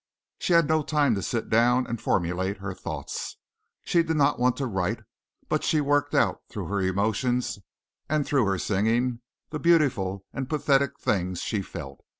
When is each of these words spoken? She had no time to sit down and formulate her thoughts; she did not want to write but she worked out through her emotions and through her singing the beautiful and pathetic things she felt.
She 0.39 0.53
had 0.53 0.67
no 0.67 0.81
time 0.81 1.13
to 1.13 1.21
sit 1.21 1.47
down 1.47 1.85
and 1.85 2.01
formulate 2.01 2.57
her 2.57 2.73
thoughts; 2.73 3.37
she 3.83 4.01
did 4.01 4.17
not 4.17 4.39
want 4.39 4.57
to 4.57 4.65
write 4.65 5.01
but 5.47 5.63
she 5.63 5.79
worked 5.79 6.15
out 6.15 6.41
through 6.49 6.65
her 6.69 6.81
emotions 6.81 7.59
and 8.09 8.25
through 8.25 8.45
her 8.47 8.57
singing 8.57 9.21
the 9.51 9.59
beautiful 9.59 10.25
and 10.33 10.49
pathetic 10.49 10.99
things 10.99 11.43
she 11.43 11.61
felt. 11.61 12.01